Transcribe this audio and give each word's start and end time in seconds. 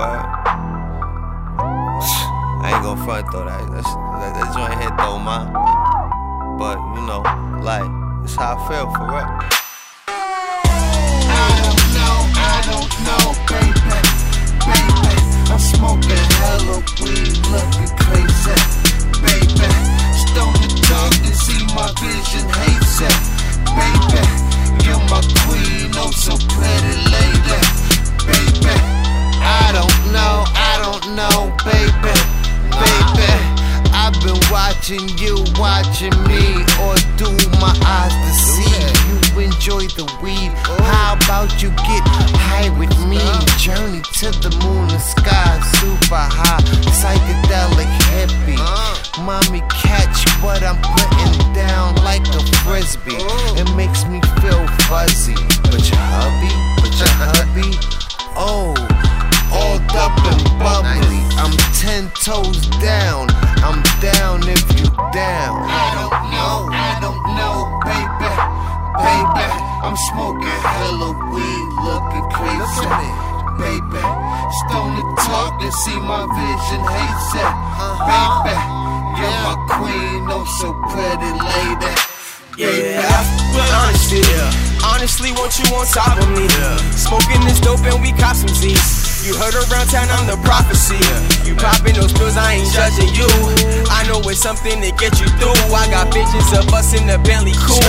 I 0.00 0.02
ain't 2.72 2.82
gonna 2.82 3.04
front 3.04 3.26
though, 3.32 3.44
that, 3.44 3.70
that, 3.70 3.84
that, 3.84 4.34
that 4.34 4.54
joint 4.56 4.74
hit 4.80 4.96
though, 4.96 5.18
man. 5.18 5.52
But, 6.58 6.78
you 6.94 7.02
know, 7.06 7.22
like, 7.62 7.90
it's 8.24 8.36
how 8.36 8.56
I 8.56 8.58
feel 8.68 8.86
for 8.92 9.06
real. 9.08 9.28
Smoking 15.60 16.10
hella 16.10 16.82
weed, 17.02 17.36
looking. 17.48 18.29
Know, 31.20 31.54
baby, 31.66 32.16
baby. 32.80 33.32
I've 33.92 34.16
been 34.24 34.40
watching 34.50 35.06
you, 35.18 35.36
watching 35.60 36.16
me, 36.24 36.64
or 36.80 36.96
do 37.20 37.28
my 37.60 37.76
eyes 37.84 38.16
deceive? 38.24 38.96
You 39.04 39.40
enjoy 39.40 39.84
the 40.00 40.08
weed. 40.22 40.48
How 40.80 41.16
about 41.20 41.60
you 41.62 41.68
get 41.84 42.08
high 42.48 42.70
with 42.78 42.96
me? 43.04 43.20
Journey 43.60 44.00
to 44.16 44.30
the 44.40 44.48
moon 44.64 44.88
and 44.88 45.02
sky, 45.02 45.60
super 45.76 46.24
high, 46.24 46.64
psychedelic 46.88 47.92
hippie. 48.08 48.56
Mommy, 49.22 49.60
catch 49.68 50.24
what 50.40 50.62
I'm 50.62 50.80
putting 50.80 51.52
down 51.52 51.96
like 51.96 52.26
a 52.28 52.40
frisbee. 52.64 53.20
Toes 62.24 62.68
down. 62.84 63.28
I'm 63.64 63.80
down 64.00 64.44
if 64.44 64.60
you 64.76 64.86
down. 65.12 65.56
I 65.64 65.88
don't 65.96 66.20
know, 66.28 66.68
I 66.68 66.92
don't 67.00 67.24
know, 67.32 67.80
baby, 67.80 68.28
baby. 69.00 69.46
I'm 69.80 69.96
smoking 70.12 70.60
hella 70.60 71.16
weed, 71.32 71.68
looking 71.80 72.28
crazy, 72.36 72.92
baby. 73.56 74.04
Stone 74.68 75.00
to 75.00 75.04
talk 75.24 75.64
and 75.64 75.72
see 75.72 75.96
my 75.96 76.28
vision 76.36 76.82
hazy, 76.92 77.46
baby. 78.04 78.56
You're 79.16 79.38
my 79.40 79.56
queen, 79.80 80.28
oh 80.28 80.44
so 80.60 80.76
pretty 80.92 81.32
lady. 81.40 81.92
Yeah, 82.60 83.00
but 83.56 83.68
honestly, 83.80 84.20
honestly, 84.84 85.32
want 85.32 85.56
you 85.58 85.64
on 85.74 85.86
top 85.86 86.20
of 86.20 86.28
me. 86.36 86.46
Smoking 86.92 87.40
this 87.48 87.60
dope 87.60 87.80
and 87.80 88.02
we 88.02 88.12
cop 88.12 88.36
some 88.36 88.48
Z's. 88.48 89.09
You 89.20 89.36
heard 89.36 89.52
around 89.52 89.92
town, 89.92 90.08
I'm 90.08 90.24
the 90.24 90.40
prophecy. 90.48 90.96
You 91.44 91.52
popping 91.52 91.92
those 91.92 92.12
pills, 92.12 92.40
I 92.40 92.56
ain't 92.56 92.72
judging 92.72 93.12
you. 93.12 93.28
I 93.92 94.08
know 94.08 94.16
it's 94.24 94.40
something 94.40 94.80
to 94.80 94.90
get 94.96 95.20
you 95.20 95.28
through. 95.36 95.52
I 95.76 95.84
got 95.92 96.08
bitches 96.08 96.48
of 96.56 96.72
us 96.72 96.96
in 96.96 97.04
the 97.04 97.20
Bentley 97.20 97.52
cool. 97.60 97.84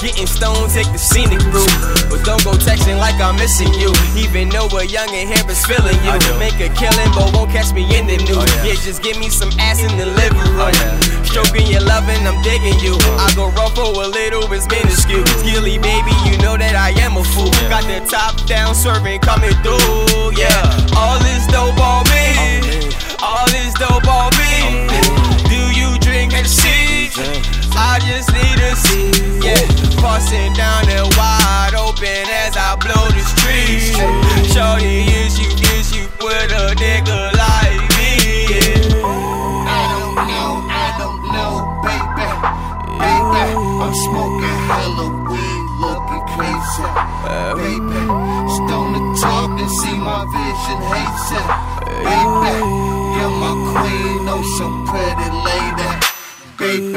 Getting 0.00 0.24
stoned, 0.24 0.72
take 0.72 0.88
the 0.88 0.96
scenic 0.96 1.44
route. 1.52 1.68
But 2.08 2.24
don't 2.24 2.40
go 2.48 2.56
texting 2.56 2.96
like 2.96 3.20
I'm 3.20 3.36
missing 3.36 3.68
you. 3.76 3.92
Even 4.16 4.48
though 4.48 4.72
a 4.72 4.88
young 4.88 5.12
and 5.12 5.28
hair 5.28 5.44
is 5.52 5.60
feeling 5.68 6.00
you. 6.00 6.16
Make 6.40 6.56
a 6.64 6.72
killing, 6.72 7.12
but 7.12 7.28
won't 7.36 7.52
catch 7.52 7.76
me 7.76 7.84
in 7.92 8.08
the 8.08 8.16
oh, 8.32 8.40
news. 8.40 8.48
Yeah, 8.64 8.80
just 8.80 9.04
give 9.04 9.20
me 9.20 9.28
some 9.28 9.52
ass 9.60 9.84
in 9.84 9.92
the 10.00 10.08
living 10.08 10.40
room. 10.56 10.64
Oh, 10.64 11.20
Stroking 11.28 11.68
your 11.68 11.84
loving, 11.84 12.24
I'm 12.24 12.40
digging 12.40 12.80
you. 12.80 12.96
Uh-huh. 12.96 13.28
I 13.28 13.34
go 13.36 13.52
rough 13.52 13.76
for 13.76 13.92
a 13.92 14.08
little, 14.08 14.48
it's 14.50 14.64
minuscule. 14.66 15.28
Got 17.70 17.84
the 17.84 18.04
top 18.04 18.34
down, 18.48 18.74
serving 18.74 19.20
coming 19.20 19.54
through. 19.62 20.34
Yeah, 20.34 20.58
all 20.98 21.20
this 21.22 21.46
dope 21.46 21.78
on 21.78 22.02
me. 22.10 22.90
All 23.22 23.46
this 23.46 23.72
dope 23.74 24.10
on 24.10 24.34
me. 24.42 24.90
Do 25.46 25.60
you 25.78 25.96
drink 26.00 26.32
Hennessy? 26.32 27.14
I 27.78 28.02
just 28.02 28.34
need 28.34 28.58
to 28.58 28.74
see. 28.74 29.46
Yeah, 29.46 29.62
passing 30.02 30.52
down 30.54 30.86
the 30.90 31.06
wide 31.14 31.78
open 31.78 32.26
as 32.42 32.56
I 32.58 32.74
blow 32.74 33.06
this 33.14 33.30
tree. 33.38 33.94
Shorty, 34.50 35.06
is 35.06 35.38
you, 35.38 35.46
is 35.78 35.94
you 35.94 36.08
with 36.18 36.50
a 36.50 36.74
my 50.00 50.24
vision 50.32 50.80
hazy, 50.90 51.40
baby. 52.04 52.54
You're 53.16 53.36
my 53.42 53.52
queen, 53.70 54.24
oh 54.32 54.42
so 54.56 54.66
pretty 54.88 55.28
lady, 55.46 55.88
baby. 56.58 56.89